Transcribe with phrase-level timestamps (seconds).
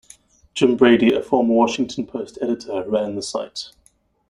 [0.55, 3.69] Jim Brady, a former "Washington Post" editor, ran the site.